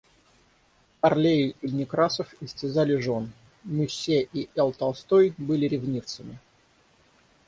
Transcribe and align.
Карлейль 0.99 1.55
и 1.61 1.69
Некрасов 1.69 2.33
истязали 2.41 2.95
жен. 2.95 3.31
Мюссе 3.65 4.27
и 4.33 4.49
Л. 4.55 4.73
Толстой 4.73 5.35
были 5.37 5.67
ревнивцами. 5.67 6.39